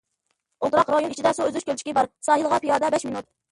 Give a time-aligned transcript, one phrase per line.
[0.63, 3.33] ئولتۇراق رايون ئىچىدە سۇ ئۈزۈش كۆلچىكى بار، ساھىلغا پىيادە بەش مىنۇت.